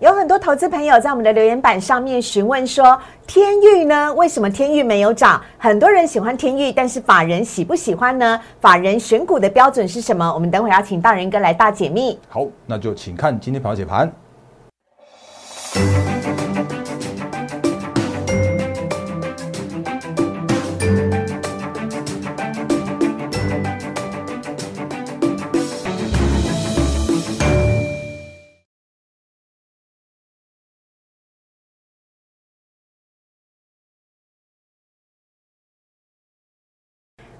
[0.00, 4.14] 有很多投资朋友在我们的留言板上面询问说，天域呢？
[4.14, 5.42] 为什么天域没有涨？
[5.58, 8.40] 很多人喜欢天域，但是法人喜不喜欢呢？
[8.60, 10.32] 法人选股的标准是什么？
[10.32, 12.16] 我们等会要请大仁哥来大解密。
[12.28, 14.12] 好，那就请看今天盘后解盘。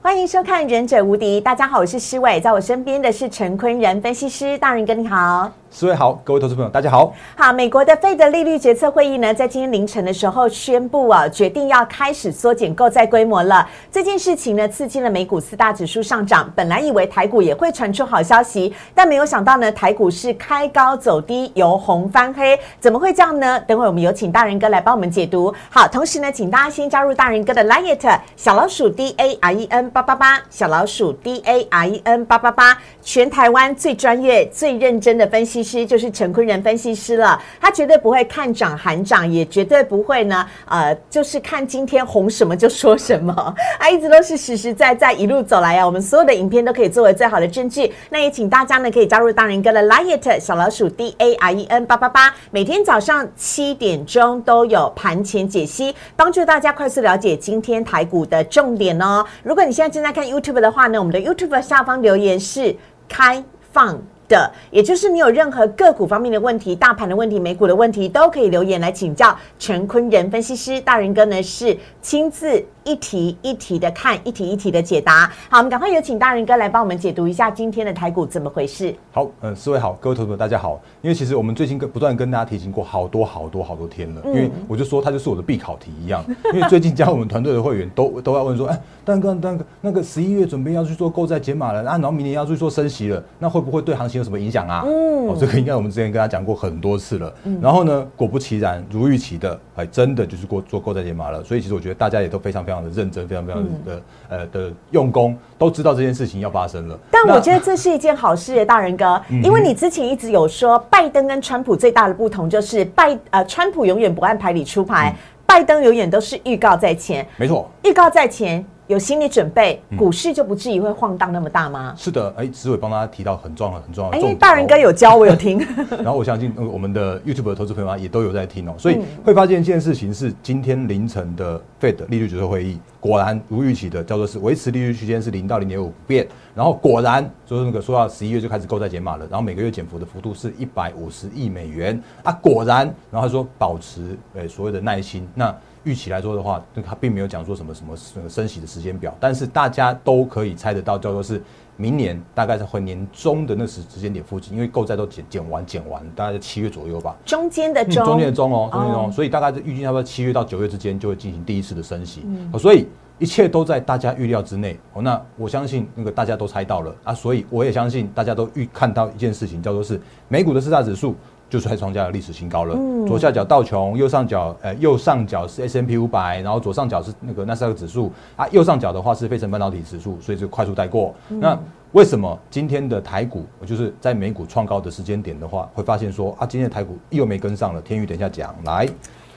[0.08, 5.52] 欢迎收看《忍者无敌》，大家好，我是施伟，在我身边的是陈坤仁分析师，大人哥你好。
[5.70, 7.12] 四位好，各位投资朋友大家好。
[7.36, 13.68] 好，美国的费德利率决策会议呢，在今天凌晨的时候宣布啊，决定要开始缩减购债规模了。
[13.92, 16.50] 这件事情呢，刺激了美股四大指数上涨。
[16.56, 23.60] 本来以为台股也会传出好消息，但没有想到呢，台股是开高走低，由红翻黑，怎么会这样呢？
[23.60, 25.54] 等会我们有请大人哥来帮我们解读。
[25.68, 35.57] 好，同时呢，请大家先加入大人哥的 Line 小老鼠 D A R E N 八八八，小老鼠 D A R E N 八八八，全台湾最专业、最认真的分析。
[35.62, 45.84] 其实就是陈坤仁分析师了，他绝对不会看涨喊涨，也绝对不会呢，呃，就是看今天红什么就说什么，他一直都是实实在在一路走来啊。
[45.84, 47.92] 我们所有的影片都可以作为最好的证据。
[48.08, 59.24] 那也请大家呢可以加入大人哥的 Liet 小老鼠 D A R E N 八八八，每天早上七点钟都有盘前解析，帮助大家快速了解今天台股的重点哦。
[59.42, 62.76] 如果你现在正在看 YouTube 的话呢，我们的 YouTube 下方留言是
[63.08, 64.00] 开放。
[64.28, 72.64] 的，也就是你有任何个股方面的问题、大盘的问题、美股的问题，都可以留言来请教陈坤仁分析师大人哥呢，是亲自。
[72.88, 75.30] 一题一题的看，一题一题的解答。
[75.50, 78.94] 好，我们赶快有请大人哥来帮我们解读一下今天的台股怎么回事。
[79.12, 80.80] 好，嗯，四位好，各位投资者大家好。
[81.02, 86.24] 因为其实我们最近跟不断跟大家提醒过好多好多好多天了，因为我就说它就是我的必考题一样。
[86.54, 94.82] 因为最近加入我们团队的会员 都都要问说，哎，蛋哥，蛋哥，那个十一月准备要去做购债解码了，啊，然后明年要去做升息了，那会不会对行情有什么影响啊？
[94.86, 97.30] 嗯，哦，这个应该我们之前跟他讲过很多次了。
[97.60, 101.44] 然后呢，果不其然，如预期的，哎，真的就是过做购债解码了。
[101.44, 103.64] 所以其实我觉得大家也都非常非常的认真，非常非常。
[103.84, 115.14] 的呃的用功都知道这件事情要发生了，但我觉得这是一件好事，大人哥，因为你之前一直有说，拜登跟川普最大的不同就是拜呃川普永远不按牌理出牌，
[115.46, 118.64] 拜登永远都是预告在前，没错，预告在前。
[118.88, 121.94] 有心理准备，股市就不至于会晃荡那么大吗？
[121.96, 124.10] 是的，哎，紫伟帮大家提到很重要、很重要。
[124.10, 125.58] 哎，大人哥有教，我有听。
[126.02, 128.74] 然后我相信我们的 YouTube 的投资朋友啊，也都有在听哦。
[128.78, 136.26] 所以会发现一件事情是，今天凌晨的 Fed 利率决策会议，果然如预期的，叫做是维持利率区间是零到零点五不变。
[136.54, 145.28] 然后果然就是那个说到十一月就开始购债减码了，然后每个月减幅的幅度是一百五十亿美元啊，果然，然后他说保持诶所谓的耐心。
[145.34, 145.54] 那
[145.88, 151.42] 预期来说的话，那他并没有讲说什么什么升息的时间表，但是大家都可以猜得到，叫做是
[151.78, 157.16] 明年大概是会年中的那时时间点附近，因为购债都减减完减完，大概在七月左右吧。
[157.24, 162.26] 中间的中，中间的中哦，中间中，所以大概是预计差不多七月到九月之间就会进行第一次的升息，
[162.58, 162.86] 所以
[163.18, 164.78] 一切都在大家预料之内。
[164.92, 171.16] 哦，那我相信那个大家都猜到了啊，所以我也相信大家都预看到一件事情，叫做是美股的四大指数。
[171.48, 172.74] 就是还创下了历史新高了。
[173.06, 181.14] 左下角道琼，右上角呃右上角是 S M P 五百，然后左上角是那个纳斯达克指数啊，右上角的话是非成半导体指数，所以就快速带过。
[181.28, 181.58] 那
[181.92, 187.80] 为什么今天的台股，就是在美股创高的时间点的话，会发现说啊，今天的台股又没跟上了？
[187.80, 188.86] 天宇等一下讲来。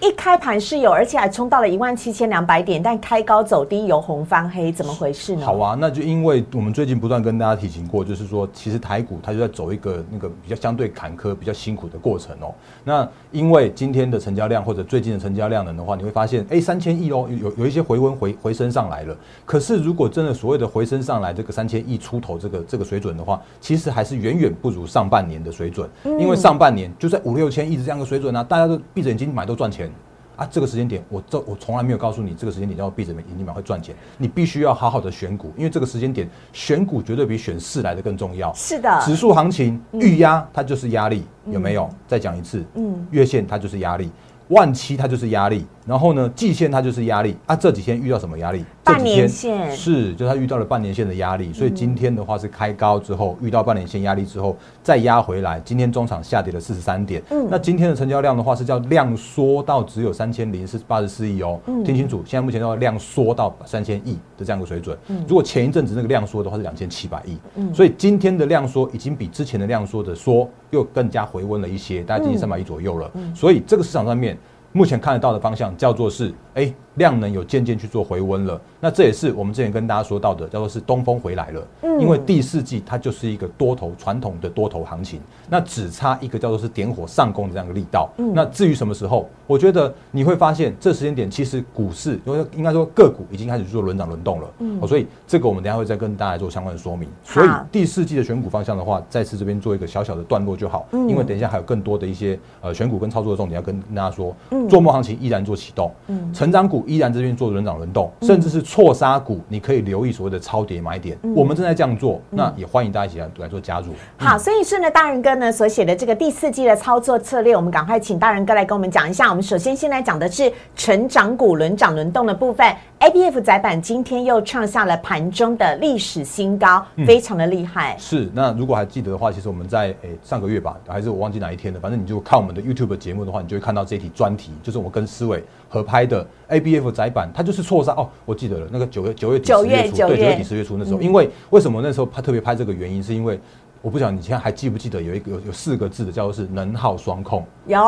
[0.01, 5.45] 一开盘是有，而且还冲到了一万七千两百点，但开高走低，由红翻黑，怎么回事呢？
[5.45, 12.51] 好啊，那就因为我们最近不断跟大家提醒过，就是说，其实台股它就在走一个那个比较相对坎坷、比较辛苦的过程哦。
[12.83, 19.15] 那因为今天的成交量或者最近的成交量的话，你会发现，哎，三千亿哦，有有一些回温回回升上来了。
[19.45, 29.90] 可是如果真的所谓的回升上来这个三千亿出头这个这个水准的话，其实还是远远不如上半年的水准，因为上半年就在五六千亿这样的水准呢，大家都闭着眼睛买都赚钱。
[30.35, 33.95] 啊，这个时间点，我这我从来没有告诉你，这个时间点要闭着眼睛买会赚钱。
[34.17, 38.53] 你必须要好好的选股，因为这个时间点选股绝对比选市来的更重要。
[38.53, 41.89] 是的，指数行情预压它就是压力，有没有？
[42.07, 44.09] 再讲一次，嗯，月线它就是压力，
[44.47, 47.55] 万七它就是压力，然后呢，季线它就是压力啊。
[47.55, 48.63] 这几天遇到什么压力？
[48.83, 55.61] 半年线是，就它遇到了半年线的压力，所以今天的话是开高之后遇到半年线压力之后再压回来。
[55.63, 57.21] 今天中场下跌了四十三点。
[57.29, 61.59] 嗯，那今天的成交量的话是叫量缩到只有三千零是八十四亿哦。
[61.67, 64.97] 嗯，听清楚，现在目前的话量缩到三千亿的这样一个水准。
[65.07, 67.37] 嗯，如果前一阵子那个量缩的话是两千七百亿。
[67.55, 73.09] 嗯，所以今天的量缩已经比之前的量缩的缩又更加回温了一些，大概接近三百亿左右了。
[73.13, 74.37] 嗯，所以这个市场上面
[74.73, 76.73] 目前看得到的方向叫做是，哎。
[76.95, 81.67] 量能有渐渐去做回温了，那这也是我们之前跟大家说到的，叫做是东风回来了。
[81.83, 88.09] 嗯，因为第四季它就是一个多头传统的多头行情，那只差一个叫做是点火上攻的这样一个力道。
[88.17, 94.47] 嗯，那至于什么时候，我觉得你会发现这时间点其实股市，因为应该说个股已经开始做轮涨轮动了。
[94.59, 97.07] 嗯，所以这个我们等下会再跟大家做相关的说明。
[97.23, 100.87] 所以第四季的选股方向的话，再次这边做一个小小的段落就好。
[100.91, 104.35] 嗯，因为等一下还有更多的一些呃选股跟操作的重点要跟大家说。
[104.49, 105.91] 嗯，做梦行情依然做启动。
[106.07, 107.61] 嗯，成长股依然这边做轮。
[107.61, 111.15] 轮涨轮动，甚至是错杀股，你可以留意所谓的超跌买点。
[111.35, 113.93] 我们正在这样做，那也欢迎大家一起来来做加入。
[114.17, 119.29] 好，所以顺着大人哥呢所写的这个第四季的操作策略，我们赶快请大人哥来跟我们讲一下。
[119.29, 122.65] 我们首先先来讲的是成长股轮涨轮动的部分。
[122.97, 127.95] A B F 窄板今天又创下了盘中的历史新高，非常的厉害。
[127.99, 138.09] 是，那如果还记得的话，其实我们在诶上个月吧，还是我忘记哪一天了，反正你就看我们的 YouTube 节目的话，你就会看到这题专题，就是我跟思伟合拍的 A B F 窄版，它就是错杀哦。
[138.25, 143.39] 我记得了，那个九月九月底十月初，对九月底十月初那时候，因为为什么那时候拍特别拍这个原因，是因为
[143.81, 147.79] 我不晓得你现在还记不记得有一个有有四个字的叫做是能耗双控有。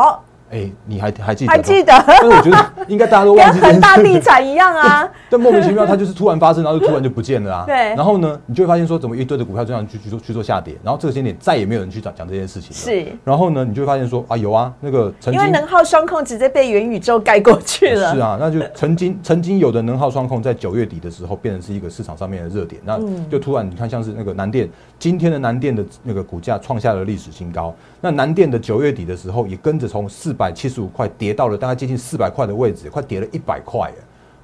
[0.54, 1.50] 哎，你还还记得？
[1.50, 1.92] 还记得？
[2.06, 3.58] 但是我觉得应该大家都忘记。
[3.58, 5.08] 跟恒大地产一样啊。
[5.28, 7.64] 但莫名其妙，它就是突然发生，然后就突然就不见了啊。
[7.66, 7.74] 对。
[7.74, 12.72] 然后呢，你就会发现说，怎么一堆的股票这样去去做去做下跌，然后这个时间点再也没有人去讲讲这件事情。
[12.72, 13.04] 是。
[13.24, 18.14] 然后呢，你就会发现说啊，有啊，那个曾经因为能耗双控直接被元宇宙盖过去了。
[18.14, 22.96] 是啊，那就曾经曾经有的能耗双控在九月底的时候变成是一个市场上面的热点，那
[23.28, 24.68] 就突然你看像是那个南电，
[25.00, 27.74] 今天的南电的那个股价创下了历史新高。
[28.00, 33.90] 那南电的九月底的时候也跟着从四百百七十五块跌到了大概接近四百块的位置，快跌了一百块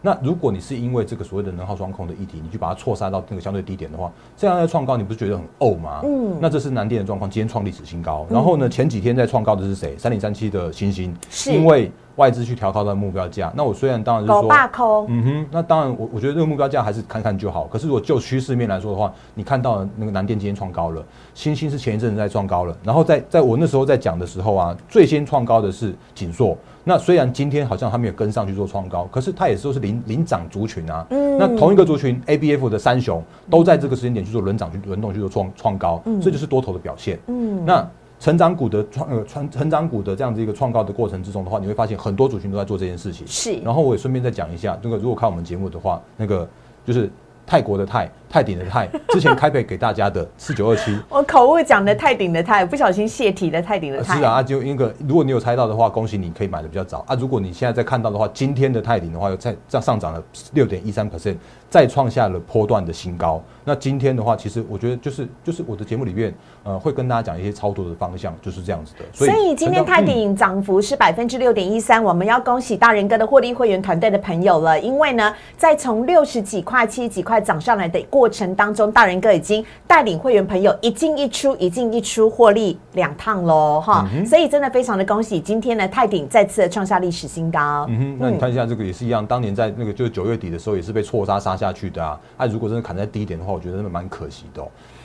[0.03, 6.01] 那如果你是因为这个所谓的能耗双控的议题，你去把它错杀到那个相对低点的话，这样在创高，你不是觉得很呕吗？
[6.05, 8.27] 嗯，那这是南电的状况，今天创历史新高。
[8.31, 9.97] 然后呢，前几天在创高的是谁？
[9.99, 13.53] 三零三七的星星，是因为外资去调高它的目标价。
[13.55, 17.65] 那我虽然当然是说，嗯哼，那当然我我觉得这个目标价还是看看就好。
[17.65, 21.05] 可是如果就趋势面来说的话，你看到那个南电今天创高了，
[21.35, 26.57] 星星是前一阵子在创高了，然后在在我那时候在讲的时候啊，最先创高的是锦硕。
[26.83, 31.07] 那虽然今天好像它没有跟上去做创高，可是它也是都是领领涨族群啊。
[31.11, 31.39] 嗯。
[31.39, 37.19] 那同一个族群，A B F 的三雄都在这个时间点去做轮涨去轮动去做创创高，这就是多头的表现。
[37.27, 37.65] 嗯。
[37.65, 37.87] 那
[38.19, 43.27] 成长股的创呃创成长股的这样子一个创高的过程之中的话，你会发现很多族群都在做这件事情。
[43.27, 43.59] 是。
[43.61, 46.49] 然后我也顺便再讲一下，这个如果看我们节目的话，那个
[46.85, 47.11] 就是
[47.47, 48.11] 泰国的泰。
[48.31, 54.17] 泰鼎的泰， 之前开配给大家的四九二七， 我口误讲的泰鼎的泰，不小心泄题的泰鼎的泰。
[54.17, 57.17] 是啊，就一个，如果你有猜到的话，恭喜你可以买的比较早啊。
[57.19, 60.23] 如果你现在在看到的话，今天的泰鼎的话又再再上涨了
[60.53, 61.35] 六点一三 percent，
[61.69, 63.43] 再创下了波段的新高。
[63.65, 66.33] 那今天的话，其实我觉得就是就是我的节目里面，
[66.63, 69.05] 呃，会跟大家讲一些操作的方向，就是这样子的。
[69.13, 78.91] 所以今天泰鼎涨幅是百分之六点一三，我们要恭喜大人哥的获利会员团队的朋友了，因为呢，在从六十几块、七十几块涨上来的过程当中。
[78.93, 84.09] 大人哥已经带领会员朋友一进一出，一进一出获利两趟喽，哈！
[84.27, 87.87] 所以真的非常的恭喜，今天呢泰鼎再次的创下历史新高。
[87.89, 92.19] 嗯哼，那你看一下这个也是一样，当年在那个就是九月底的时候也是被错杀杀下去的啊。
[92.37, 94.63] 那如果真的砍在低点的话，我觉得真的蛮可惜的。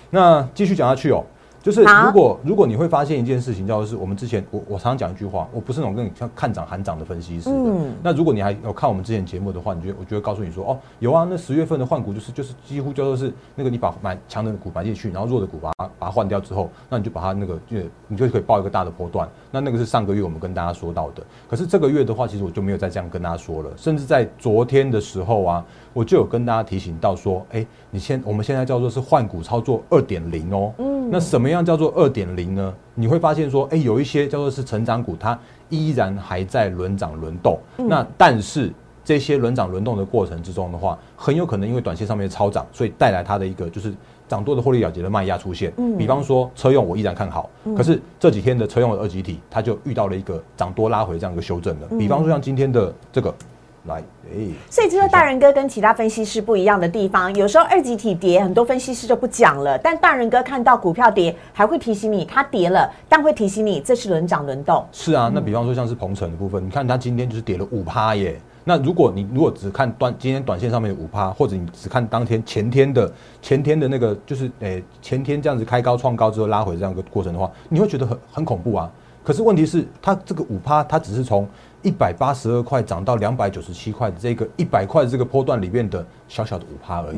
[0.09, 1.23] 那继续讲下去哦。
[1.65, 7.71] 就是如果如果你会发现一件事情，叫做是我们之前我我常常讲一句话，我不是那种跟你像看涨喊涨的分析师的。
[8.03, 19.27] 那如果你还有看我们之前节目的话，你就我就会告诉你说，哦，有啊，那十月份的换股就是就是几乎叫做是那个你把买强的股买进去，然后弱的股把它把它换掉之后，那你就把它那个就你就可以报一个大的波段。
[19.49, 25.65] 那那个是上个月我们跟大家说到的，可是这个月的话，其实我就没有再这样跟大家说了，甚至在昨天的时候啊。
[25.95, 30.73] 我就有跟大家提醒到说，哎，你现我们现在叫做是换股操作二点零哦。
[30.77, 32.73] 嗯，那什么样叫做二点零呢？
[32.95, 37.57] 你会发现说，哎，有一些叫做是成长股，它依然还在轮涨轮动。
[37.77, 38.73] 那但是
[39.05, 43.93] 这些轮涨轮动的过程之中的话，很有可能因为短线上面的超涨，所以带来它的一个就是
[44.27, 45.71] 涨多的获利了结的卖压出现。
[45.77, 51.87] 嗯，比方说车用我依然看好，可是这几天的车用的二级体，它就遇到了一个涨多拉回这样一个修正了。
[51.97, 53.33] 比方说像今天的这个。
[53.87, 57.33] 来，哎，所以这是大人哥跟其他分析师不一样的地方。
[57.35, 64.85] 有时候二级体跌，很多分析师就不讲了，但大人哥看到股票跌，还会提醒你它跌了，但会提醒你这是轮涨轮动。
[64.91, 68.39] 是啊，那比方说像是鹏程的部分，你看它今天就是跌了五趴耶。
[68.67, 78.91] 那如果你如果只看短今天短线上面的五趴，或者你只看当天前天的前天的那个，就是诶前天这样子开高创高之后拉回这样一个过程的话，你会觉得很很恐怖啊。
[79.23, 81.47] 可是问题是，它这个五趴，它只是从
[81.85, 87.15] 一百八十二块涨到两百九十七块的这个一百块的这个波段里面的小小的五趴而已。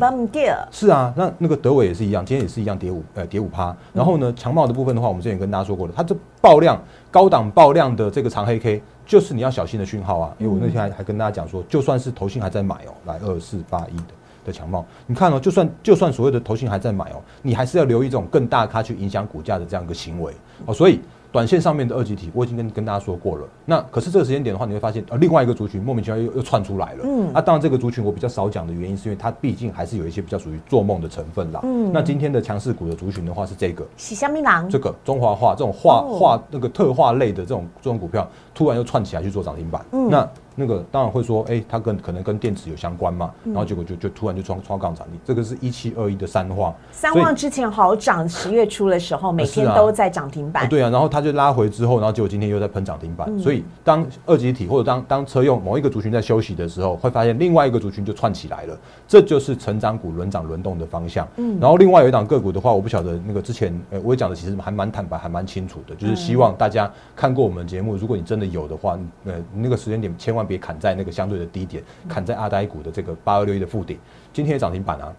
[0.70, 3.74] 是啊，那那个德伟也是一样，今天也是一样跌五呃跌五趴。
[3.94, 6.78] 然后呢，强茂的部分的话，我们之前也跟大家说过了，它这爆量
[7.10, 8.84] 高档爆量的这个长黑 K。
[9.06, 14.14] 就是你要小心的讯号啊，因为我那天还还跟大家讲说，就算是投信还在买哦，来二四八一的
[14.48, 20.34] 的强貌，你看哦，就算就算所谓的投信还在买哦，你还是要留意这种更大咖去影响股价的这样一个行为
[20.66, 21.00] 哦，所以。
[21.32, 23.44] 短线上面的二级体，我已经跟跟大家说过了。
[23.66, 27.04] 那可是这个时间点的话，你会发现呃，另外一个族群莫名其妙又又窜出来了。
[27.04, 31.60] 嗯，那当然这个族群我比较少讲的原因，是因为它毕竟还是有一些比较属于做梦的成分啦。
[31.64, 38.28] 嗯，那今天的强势股的族群的话是这个，喜香槟榔，这个中华化这种化化那个特化类的这种这种股票，
[38.58, 39.86] 突然又窜起来去做涨停板。
[39.92, 40.28] 嗯，那。
[40.60, 58.76] 那个当然会说，哎，它跟可能跟电池有相关嘛，然后结果就就突然就创创杠涨停，这个是一七二一的三旺，三旺之前好涨，十月初的时候每天都在涨停板，对啊，然后它就拉回之后，然后结果今天又在喷涨停板，所以当二级体或者当当车用某一个族群在休息的时候，会发现另外一个族群就串起来了，
[59.08, 61.28] 这就是成长股轮涨轮动的方向。
[61.36, 71.28] 嗯，然后另外有一档个股的话，我不晓得那个之前，呃，我也讲的其实还蛮坦白，还蛮清楚的，就是希望大家看过我们节目，如果你真的有的话，呃，那个时间点千万别砍在那个相。
[71.28, 74.00] 对的低点砍在阿呆股的这个八二六一的附顶，
[74.32, 75.14] 今天的涨停板啊，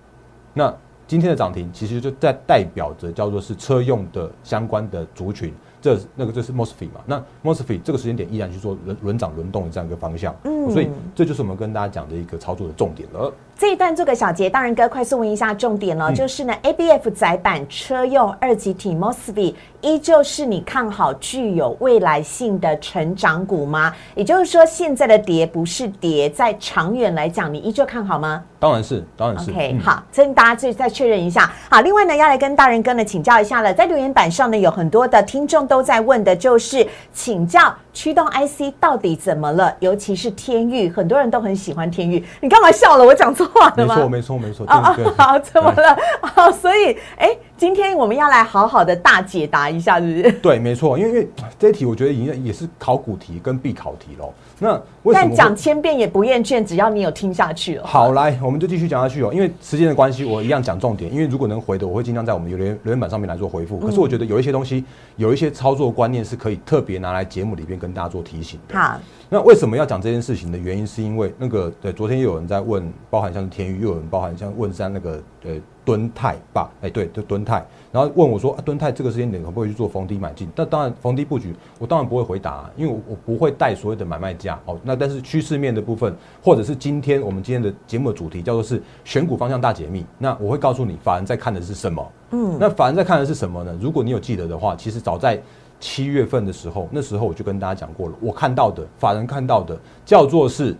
[0.54, 0.74] 那
[1.06, 5.52] 今天的涨停其实就在代表着叫做是车用的相关的族群。
[5.82, 7.00] 这那个这是 mosfet 嘛？
[7.04, 13.30] 那 mosfet 这个时间点依然去做轮轮涨轮动的这样一个方向，嗯，所以这就是我们跟大家讲的一个操作的重点了。
[13.58, 23.92] 这一段做个小结，大人哥快速问一下重点了，就是呢，ABF 窄板车用二级体 mosfet 依旧是你看好具有未来性的成长股吗？
[24.14, 28.44] 也就是说，现在的跌不是跌，在长远来讲，你依旧看好吗？
[28.60, 29.50] 当然是，当然是。
[29.50, 31.52] OK，好，这大家再再确认一下。
[31.68, 35.66] 好，另外呢，要来跟大人哥呢请教一下了，在留言板上呢，有很多的听众。
[35.66, 42.24] 都在问的就是请教驱动 IC 到底怎么了，尤其是天域，很多人都很喜欢天域。
[42.40, 43.04] 你干嘛笑了？
[43.04, 43.94] 我讲错话了吗？
[43.96, 44.66] 没错，没错，没错。
[44.66, 45.96] 啊，好，怎么了？
[46.22, 47.36] 好，所以，哎。
[47.58, 50.32] 今天我们要来好好的大解答一下，是不是？
[50.40, 54.32] 对，没错，因为因为这一题我觉得已经也是考古题跟必考题喽。
[54.60, 54.80] 那
[55.12, 57.84] 但讲千遍也不厌倦，只要你有听下去了。
[57.84, 59.32] 好，来，我们就继续讲下去哦。
[59.34, 61.12] 因为时间的关系，我一样讲重点。
[61.12, 63.78] 因为如果能回的，我会尽量在我们留言留言板上面来做回复。
[63.78, 64.84] 可是我觉得有一些东西，
[65.16, 68.78] 有一些操作观念是可以特别拿来节目里边跟大家做提醒的。
[68.78, 75.50] 好，那为什么要讲这件事情的原因，是因为那个对，昨天又有人在问，包含像是天宇，又有人包含像问山那个呃。
[75.88, 80.46] 敦泰吧，哎，对，就敦泰，然后问我说，啊敦泰这个时间点可不可以去做逢低买进？
[80.54, 84.78] 那当然，逢低布局，我当然不会回答，因为我我不会带所谓的买卖价哦。
[84.82, 92.12] 那但是趋势面的部分，或者是今天我们今天的节目的主题叫做是选股方向大解密，那我会告诉你，法人在看的是什么？
[92.32, 93.74] 嗯，那法人在看的是什么呢？
[93.80, 95.40] 如果你有记得的话，其实早在
[95.80, 100.76] 七月份的时候，那时候我就跟大家讲过了，我看到的法人看到的叫做是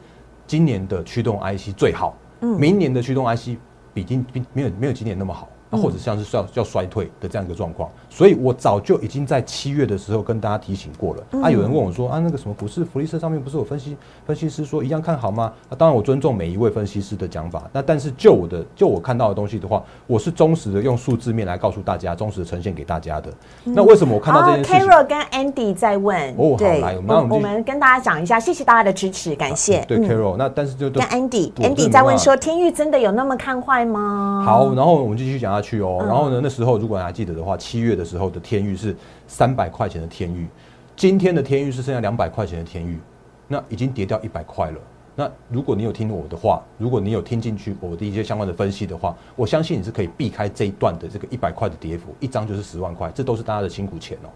[0.46, 3.56] 今年的驱动 IC 最好，嗯，明年的驱动 IC。
[3.98, 5.48] 已经并没有没有今年那么好。
[5.70, 11.42] 或者像是要要衰退的这样一个状况，所以我早就已经在七月的时候跟大家提醒过了。
[11.42, 13.96] 啊，有人问我说啊，那个什么股市福利社上面不是有分析
[14.26, 15.52] 分析师说一样看好吗？
[15.68, 17.68] 啊，当然我尊重每一位分析师的讲法。
[17.72, 23.30] 那但是就我的就我看到的东西的话，我是忠实的用数字面来告诉大家，忠实的呈现给大家的。
[23.64, 29.84] 那为什么我看到这件事？Carol 跟 Andy 在问哦，好来，我们我们跟大家讲一下，谢谢大家的支持，感谢。
[29.86, 34.42] 对 Carol，那但是就跟 Andy，Andy 在问说，天域真的有那么看坏吗？
[34.44, 36.40] 好，然后我们继续讲下去哦，然后呢？
[36.42, 38.96] 那时候如果你还记得的话，七月的时候的天域是
[39.26, 40.48] 三百块钱的天域，
[40.96, 42.98] 今天的天域是剩下两百块钱的天域，
[43.46, 44.78] 那已经跌掉一百块了。
[45.14, 54.30] 那如果你有听我的话，如果你有听进去我的一些相关的分析的话，我相信你是可以避开这一段的这个一百块的跌幅，一张就是十万块，这都是大家的辛苦钱哦。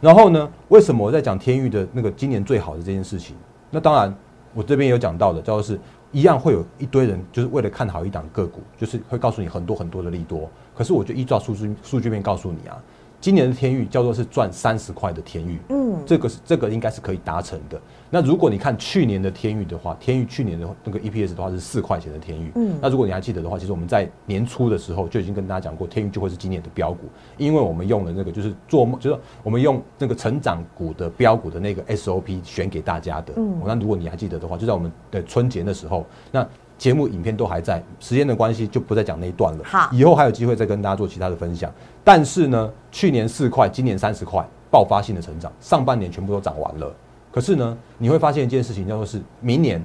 [0.00, 3.34] 然后呢，为什么我在讲天域的那个今年最好的这件事情？
[3.68, 4.14] 那当然，
[4.54, 5.80] 我这边有讲到的，叫做是
[6.12, 10.48] 一样会有一堆人就是为了看好一档个股，就是会告诉你很多很多的利多。
[10.72, 12.80] 可是我就依照数据数据面告诉你啊，
[13.20, 17.80] 今年的天域叫做是赚三十块的天域，嗯，这个是这个应该是可以达成的。
[18.10, 27.06] 那如果你看去年的天域的话，天域去年的那个 EPS 的话是四块钱的天域，嗯，那如果你还记得的话，其实我们在年初的时候就已经跟大家讲过，天域就会是今年的标股，
[27.36, 36.46] 因为我们用了那个就是做梦，就是我们用那个成长股的标股的那个 SOP 选给大家的，嗯，那如果你还记得的话，就在我们的春节的时候，那
[36.78, 41.70] 节目影片都还在，时间的关系就不再讲那一段了，好，以后还有机会再跟大家做其他的分享。
[42.04, 46.90] 但是呢，去年四块，今年三十块，爆发性的成长，上半年全部都涨完了。
[47.32, 49.82] 可是呢，你会发现一件事情，叫做是明年，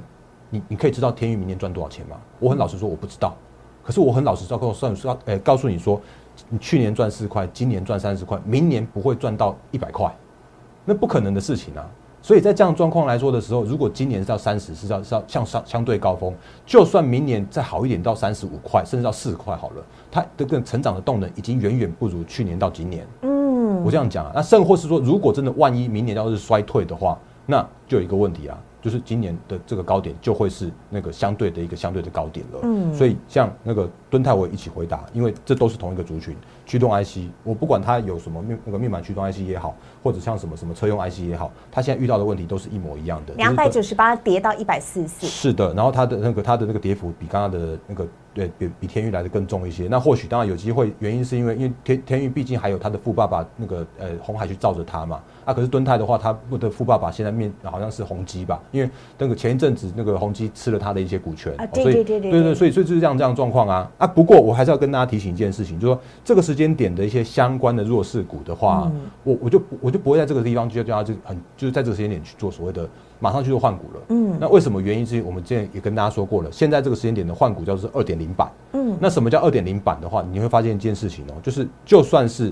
[0.52, 2.16] 你你可以知道天宇明年赚多少钱吗？
[2.40, 3.36] 我很老实说，我不知道。
[3.84, 6.00] 可是我很老实告诉算说，诶，告诉你说，
[6.48, 10.16] 你去年赚四块，今年赚三十块，明年不会赚到一百块，
[10.86, 11.90] 那不可能的事情啊。
[12.24, 16.34] 所以在这样状况来说的时候，如果今年是到三十，是到是要向上相对高峰，
[16.66, 23.06] 就算明年再好一点到三十五块，甚至到四十块好了，它的个成长的动能已经远远不如去年到今年。
[23.22, 27.20] 嗯，我这样讲啊，那甚或是说，如果真的万一明年要是衰退的话。
[27.46, 32.60] 那就有一个问题啊，就是今年的这个高点就会是那个相对的一个相对的高点了。
[32.64, 36.36] 嗯，所以像那个敦泰我也一起回答，因为这都是同一个族群，
[36.66, 39.74] 驱动 IC，我不管它有什么面那个面板驱动 IC 也好，
[40.04, 43.34] 或者像什么什么车用 IC 也好，它现在遇到的问题都是一模一样的。
[43.36, 45.28] 两百九十八跌到一百四十四。
[45.28, 48.06] 是的，然后它的那个它的那个跌幅比刚刚的那个。
[48.36, 68.92] 对比比天域来的更重一些，那或许当然有机会，原因是因为因为天天域毕竟还有他的富爸爸那个呃红海去罩着他嘛，啊可是敦泰的话，他的富爸爸现在面好像是宏基吧，因为那个前一阵子那个宏基吃了他的一些股权，对对对对对，所以所以就是这样这样状况啊啊不过我还是要跟大家提醒一件事情，就是说这个时间点的一些相关的弱势股的话，
[69.24, 72.88] 我我就我就不会在这个地方就叫他就很就是在这个时间点去做所谓的。
[73.20, 75.06] 马上去做换股了，嗯，那为什么原因？
[75.06, 82.52] 是我们之前也跟大家说过了，现在这个时间点的换股叫做二点零版，嗯，那什么叫二点零版的话，你会发现一件事情哦，就是就算是。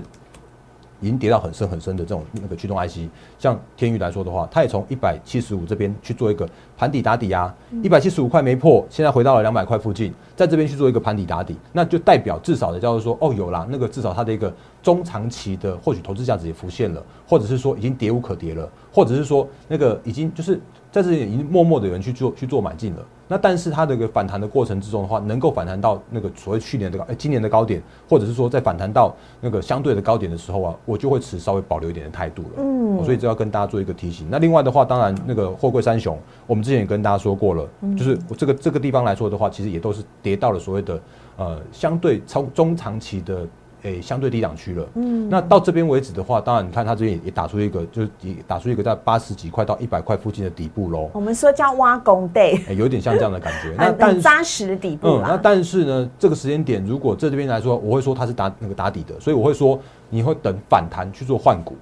[1.02, 3.00] 已经跌到很深很深的这种那个驱动 IC，
[3.38, 14.50] 像天宇来说的话，它也从一百七十五这边去做一个盘底打底啊，一百七十五块没破，现在回到了两百块附近，在这边去做一个盘底打底，那就代表至少的叫做说，哦有啦，那个至少它的一个
[14.82, 23.04] 中长期的或许投资价值也浮现了，或者是说已经跌无可跌了，或者是说那个已经就是在这里已经默默的有人去做去做买进了。
[23.32, 32.48] 那但是它的一个反弹的过程之中的话，能够反弹到那个所谓去年的高，哎，今年的高点，或者是说在反弹到那个相对的高点的时候啊，我就会持稍微保留一点的态度了。
[32.58, 34.28] 嗯，所以这要跟大家做一个提醒。
[34.30, 41.00] 那另外的话，当然那个货柜三雄，我们之前也跟大家说过了，就是这个这个地方来说的话，其实也都是跌到了所谓的
[41.38, 43.48] 呃相对超中长期的。
[43.82, 44.86] 诶，相对低档区了。
[44.94, 51.10] 嗯，那到这边为止的话，当然你看它这边也打出一个，就是也打出一个在八十几块到一百块附近的底部喽。
[51.12, 53.74] 我们说叫挖工 day，有点像这样的感觉。
[53.78, 59.78] 那但扎实的底部嗯，那但是呢，这个时间点如果这这边来说，我会说它是打那个打底的，所以我会说
[60.10, 61.76] 你会等反弹去做换股。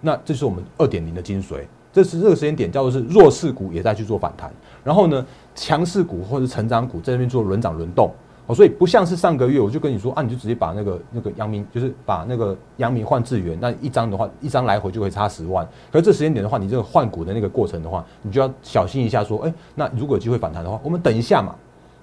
[0.00, 1.64] 那这是我们二点零的精髓。
[1.92, 4.52] 这是这个时间点叫做是弱势股也在去做反弹，
[4.84, 8.10] 然后呢，强势股或者成长股在那边做轮涨轮动。
[8.46, 15.66] 哦，所以不像是上个月，我就跟你说啊，你就直接把那个那个阳明，就是把那个阳明换智源，那一张的话，一张来回就会差十万。
[15.90, 21.54] 可是这时间点的话，你这个换股的那个过程的话，你就要小心一下，说，哎，那如果有机会反弹的话，我们等一下嘛。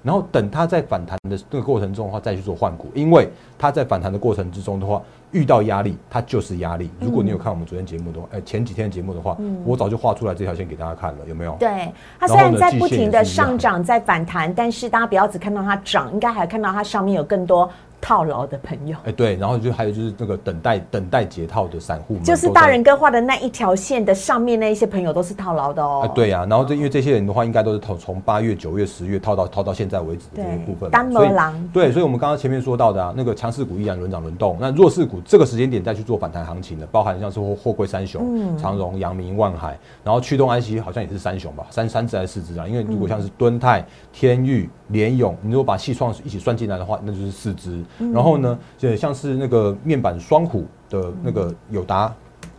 [0.04, 5.02] 然后等它在反弹的这个过程中的话，再去做换股，因为它在反弹的过程之中的话，
[5.34, 6.90] 遇到压力，它就是压力。
[7.00, 11.58] 如果你有看我们昨天节目的话，哎，前几天的节目的话，我早就画出来这条线给大家看了，有没有？
[11.60, 17.70] 对，它虽然在不停的上涨，在反弹，但是大家不要只看到它涨，应该还看到它上面有更多。
[18.06, 26.12] 套牢的朋友，哎，对，然后就还有就是那个等待等待解套的散户，就是大人哥画的那一条线的上面那一些朋友都是套牢的哦。
[26.14, 30.92] 对呀，然后这因为这些人的话，应该都是套从八月、九月、十月套到套到现在为止的这个部分。
[30.92, 31.54] 单魔狼。
[31.72, 42.68] 对，所以我们刚刚前面说到的啊，那个强势股依然轮涨轮动，那弱势股这个时间点再去做反弹行情的，包含像是货货柜三雄，长荣、阳明、万海，然后驱动 IC 好像也是三雄吧，三三只还是四只啊？
[42.68, 44.70] 因为如果像是敦泰、天域。
[44.90, 47.84] 联勇，你如果把细创一起算进来的话，那就是四只。
[48.14, 52.14] 然后呢，就像是那个面板双虎的那个友达，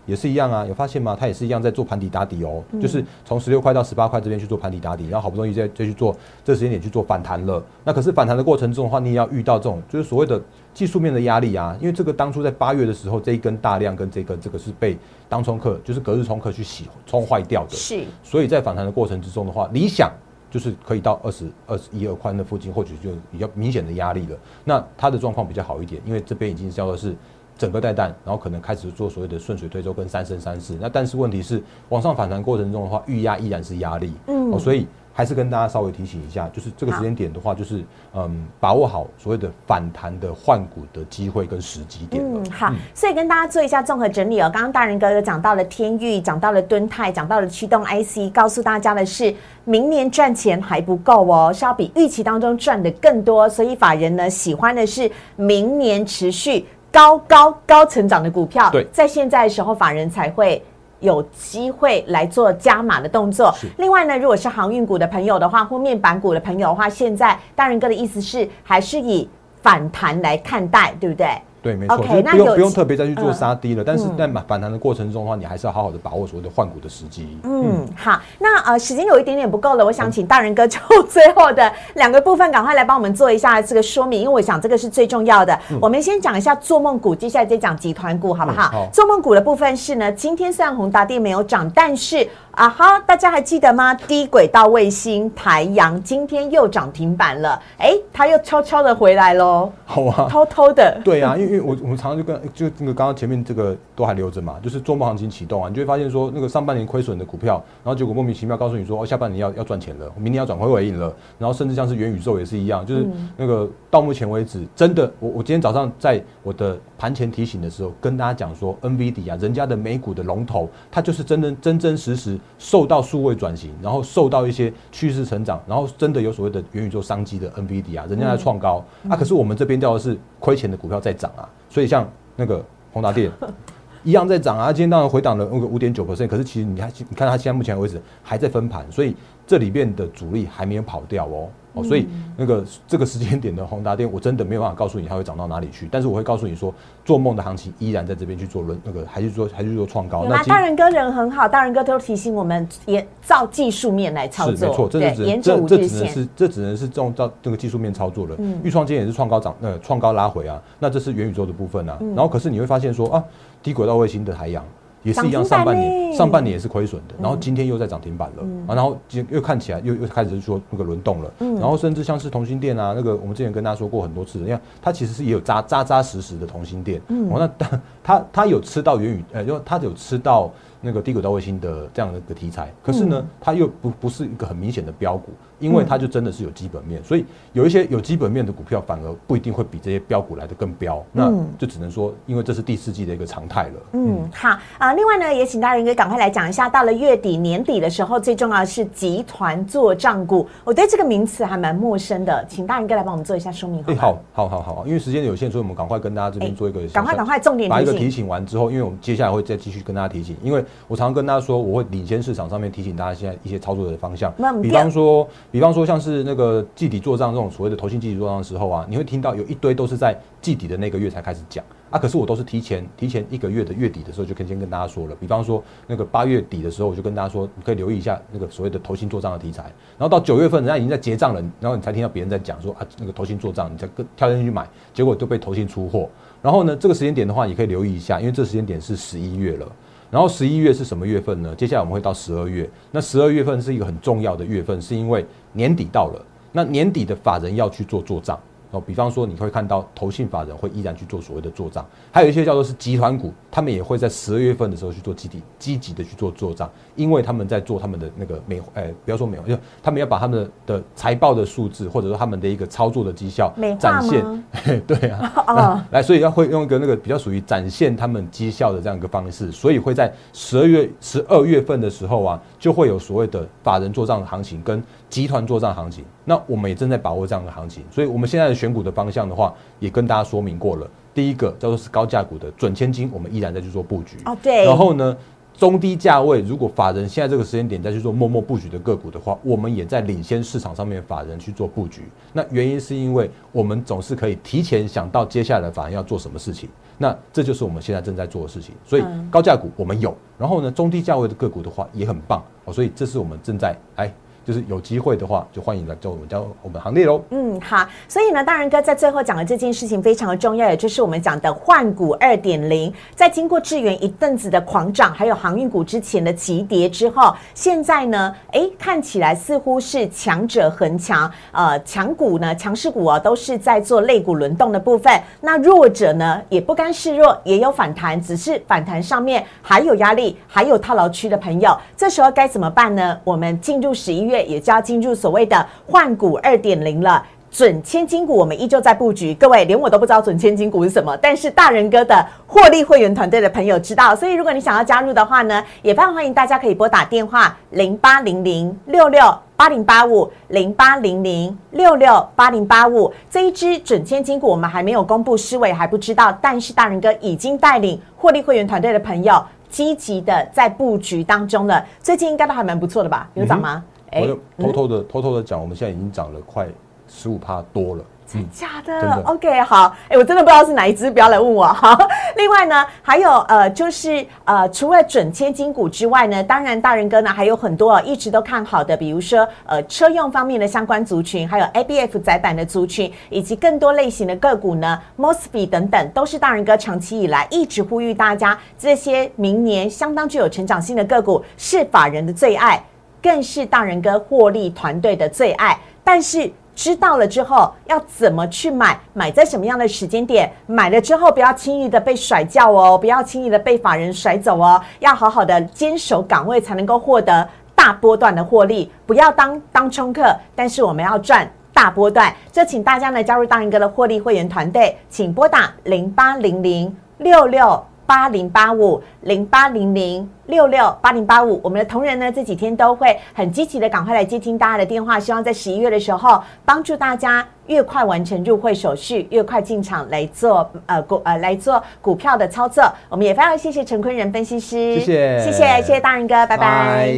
[0.05, 0.67] 也是一样啊。
[0.67, 1.17] 有发现吗？
[1.17, 7.63] 它也是一样在做盘底打底哦，就是从十六块到十八块这边去做盘底打底，然后好不容易再再去做这时间点去做反弹了。
[7.85, 10.41] 那可是反弹的过程中的话，你也要遇到这种就是所谓的
[10.75, 11.75] 技术面的压力啊。
[11.81, 17.71] 因为这个当初在八月的时候，这一根大量跟这根这个是被当冲客，就是隔日冲客去洗冲坏掉的。
[17.71, 20.13] 是，所以在反弹的过程之中的话，理想。
[20.51, 24.39] 就是可以到二十二十一二宽的附近，或许就比较明显的压力了。
[24.63, 27.13] 那它的状况比较好一点，因为这边已经叫做是
[27.59, 30.79] 整个带弹，然后可能开始做所谓的顺水推舟跟三升三世。
[30.81, 34.13] 那但是问题是，往上反弹过程中的话，预压依然是压力。
[34.29, 42.21] 嗯，所以还是跟大家稍微提醒一下，就是这个时间点的话，就是嗯，把握好所谓的反弹的换股的机会跟时机点。
[42.23, 44.51] 嗯，好，所以跟大家做一下综合整理哦。
[44.53, 53.49] 刚刚大人哥有讲到了天域，讲到了敦泰，讲到了驱动 IC，告诉大家的是，明年赚钱还不够哦，是要比预期当中赚的更多。
[53.49, 58.69] 所以法人呢，喜欢的是明年持续高高高成长的股票。
[58.73, 60.61] 对，在现在的时候，法人才会。
[61.01, 63.55] 有机会来做加码的动作。
[63.79, 69.29] 另外呢，如果是航运股的朋友的话，或面板股的朋友的话，现在大人哥的意思是，还是以
[69.63, 71.29] 反弹来看待，对不对？
[71.65, 73.83] 对，没错，就是不用不用特别再去做杀低了。
[73.83, 77.39] 但是在反反弹的过程中的话，你还是要好好的把握所谓的换股的时机。
[77.43, 85.59] 嗯，好，那呃，时间有一点点不够了，我想请大人哥 就最后的两个部分，赶快来帮我们做一下这个说明，因为我想这个是最重要的。
[85.81, 88.87] 我们先讲一下做梦股，接下来再讲集团股，好不好？
[88.93, 92.29] 做梦股的部分是呢，今天虽然宏达电没有涨，但是。
[92.55, 93.01] 啊哈！
[93.01, 93.93] 大家还记得吗？
[93.95, 99.73] 低轨道卫星台阳今天又涨停板了，哎，它又悄悄的回来喽。
[99.85, 101.01] 好啊，偷偷的。
[101.05, 113.05] 对啊，因为因为我我们常常就跟就那个刚刚前面这个都还留着嘛，就是做梦行情启动啊，你就会发现说那个上半年亏损的股票，然后结果莫名其妙告诉你说哦，下半年要要赚钱了，明年要转回尾影了，然后甚至像是元宇宙也是一样，就是
[113.37, 122.39] 那个到目前为止，真的，我我今天早上在我的盘前提醒的时候跟大家讲说，NVD 啊，人家的美股的龙头，它就是真真真真实实。
[122.59, 133.31] 受到数位转型，然后受到一些趋势成长，然后真的有所谓的元宇宙商机的 NVD 啊，人家在创高啊，可是我们这边掉的是亏钱的股票在涨啊，所以像那个宏达电
[134.05, 141.49] 一样在涨啊，今天当然回档了那个五点九 percent，可是其实你看，你看它现在目前为止还在分盘，所以这里面的主力还没有跑掉哦。
[141.75, 145.89] 哦，所以那个这个时间点的宏达电，我真的没有办法告诉你它会涨到哪里去。
[145.91, 146.73] 但是我会告诉你说，
[147.05, 150.25] 做梦的行情依然在这边去做轮那个，还是说还是说创高。
[150.29, 154.57] 那大人哥人很好，大人哥都提醒我们，也照技术面来操作。
[154.57, 158.37] 是没错，这这这只能是这只能是这种照这个技术面操作了。
[158.39, 160.63] 嗯，预创今天也是创高涨，呃，创高拉回啊。
[160.79, 161.99] 那这是元宇宙的部分啊。
[162.15, 163.25] 然后可是你会发现说啊，
[163.65, 164.65] 低轨道卫星的海洋。
[165.05, 180.51] 也是一样，上半年上半年也是亏损的，然后今天又在涨停板了啊，然后今又看起来又又开始说那个轮动了，然后甚至像是同心店啊，那个我们之前跟大家说过很多次，你看它其实是也有扎扎扎实实的同心店，哦，那它它有吃到元宇，呃，因为它有吃到。
[180.85, 193.73] 那个低轨道卫星的这样的一个题材，可是呢，它又不不是一个很明显的标股，因为它就真的是有基本面，所以有一些有基本面的股票反而不一定会比这些标股来的更标，那就只能说，因为这是第四季的一个常态了。
[193.93, 203.83] 嗯，好啊，另外呢，也请大人哥赶快来讲一下，到了月底年底的时候，最重要的是集团做账股，我对这个名词还蛮陌生的，请大人哥来帮我们做一下说明。
[203.87, 210.65] 哎，好，好，好，好，因为时间有限，所以我们赶快跟大家这边做一个赶快赶快重点把一个提醒完之后，因为我们接下来会再继续跟大家提醒，因为。
[210.89, 214.33] 我常常跟大家说，我会领先市场上面提醒大家现在一些操作的方向。
[214.63, 221.99] 比方说，比方说像是那个季底做账这种所谓的投信季底做账的时候啊，你会听到有一堆都是在季底的那个月才开始讲啊。
[221.99, 225.15] 可是我都是提前提前一个月的月底的时候就可以先跟大家说了。
[225.19, 229.63] 比方说那个八月底的时候，我就跟大家说，你可以留意一下那个所谓的投信做账的题材。
[229.99, 236.09] 然后到九月份，人家已经在结账了，然后你才听到别人在讲说啊，那个投信做账，你再跟跳进去买，结果就被投信出货。
[236.43, 239.67] 然后呢，这个时间点的话，你可以留意一下，因为这时间点是十一月了。
[240.15, 241.53] 然后十一月是什么月份呢？
[241.57, 242.71] 接下来我们会到十二月。
[242.93, 246.25] 那十二月份是一个很重要的月份，是因为年底到了。
[246.53, 248.39] 那年底的法人要去做做账。
[248.75, 264.45] 哦，比方说你会看到投信法人会依然去做所谓的做账，还有一些叫做是集团股，他们也会在十二月份的时候去做积极积极的去做做账，因为他们在做他们的那个美，哎，不要说美，就他们要把他们的财报的数字，或者说他们的一个操作的绩效展现，
[264.87, 274.83] 对啊， 来，所以要会用一个那个比较属于展现他们绩效的这样一个方式，所以会在十二月十二月份的时候啊，就会有所谓的法人做账的行情跟
[275.15, 278.65] 集团做账行情，那我们也正在把握这样的行情，所以我们现在的。
[278.65, 280.89] 选股的方向的话，也跟大家说明过了。
[281.13, 284.17] 第一个叫做是高价股的准千金，我们依然在去做布局。
[284.25, 284.65] 哦，对。
[284.65, 285.15] 然后呢，
[285.53, 292.03] 中低价位，如果法人现在这个时间点再去做默默布局的个股的话，我们也在领先市场上面法人去做布局。
[292.33, 296.71] 那原因是因为我们总是可以提前想到接下来法人要做什么事情。
[296.97, 298.75] 那这就是我们现在正在做的事情。
[298.87, 302.73] 所以高价股我们有，然后呢，中低价位的个股的话也很棒哦。
[302.73, 304.15] 所以这是我们正在哎。
[304.45, 307.23] 就是有机会的话，就欢迎来叫我们叫我们行列喽。
[307.31, 307.87] 嗯，好。
[308.07, 312.93] 所以呢，大仁哥在最后讲的这件事情非常的重要，也就是我们讲的换股二点零。
[313.15, 321.31] 在经过智源一阵子的狂涨，还有航运股之前的急跌之后，现在呢，哎，看起来似乎是强者恒强。
[321.53, 325.11] 呃，强股呢，强势股啊，都是在做类股轮动的部分。
[325.41, 333.19] 那弱者呢，也不甘示弱，也有反弹，只是反弹上面还有压力，还有套牢区的朋友，这时候该怎么办呢？
[333.25, 334.34] 我们进入十一月。
[334.35, 337.25] 月也就要进入所谓的换股二点零了。
[337.51, 349.23] 准千金股我们依旧在布局，各位连我都不知道准千金股是什么，但是大人哥的获利会员团队的朋友知道，所以如果你想要加入的话呢，也非常欢迎大家可以拨打电话零八零零六六
[349.55, 363.29] 八零八五零八零零六六八零八五这一支准千金股我们还没有公布，思维还不知道，但是大人哥已经带领获利会员团队的朋友积极的在布局当中了，最近应该都还蛮不错的吧？
[363.35, 363.85] 有涨吗？
[364.15, 364.27] 哎，
[364.59, 366.67] 偷偷的偷偷的讲，我们现在已经涨了快。
[367.07, 371.97] 十五帕多了，真假的？OK，好，哎，我真的不知道是哪一只，不要来问我哈。
[372.35, 392.83] 另外呢，还有呃，就是呃，除了准千金股之外呢，当然大人哥呢还有很多一直都看好的，比如说呃车用方面的相关族群，还有 ABF 载板的族群，以及更多类型的个股呢，Mosby 等等，都是大人哥长期以来一直呼吁大家，这些明年相当具有成长性的个股是法人的最爱，
[393.25, 396.53] 更是大人哥获利团队的最爱，但是。
[396.77, 398.99] 知道了之后要怎么去买？
[399.13, 400.53] 买在什么样的时间点？
[400.67, 408.91] 买了之后不要轻易的被甩掉哦，不要轻易的被法人甩走哦，要好好的坚守岗位，才能够获得大波段的获利。
[409.07, 412.35] 不要当当冲客，但是我们要赚大波段。
[412.51, 417.87] 这请大家呢加入大英哥的获利会员团队，请拨打零八零零六六。
[418.07, 432.85] 八零八五零八零零六六八零八五，我们的同仁呢这几天都会很积极的赶快来接听大家的电话，希望在十一月的时候帮助大家越快完成入会手续，越快进场来做呃股呃来做股票的操作。
[433.09, 437.15] 我们也非常谢谢陈坤仁分析师，谢谢谢谢谢谢大仁哥，拜拜。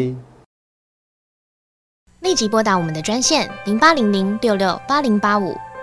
[2.21, 5.55] 立即拨打我们的专线零八零零六六八零八五。